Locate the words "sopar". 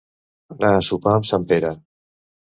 0.87-1.13